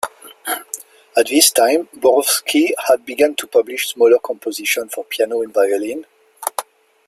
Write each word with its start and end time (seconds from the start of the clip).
At 1.15 1.27
this 1.29 1.51
time 1.51 1.87
Borowski 1.93 2.73
had 2.87 3.05
begun 3.05 3.35
to 3.35 3.45
publish 3.45 3.89
smaller 3.89 4.17
compositions 4.17 4.91
for 4.95 5.03
piano 5.03 5.43
and 5.43 5.53
violin. 5.53 6.07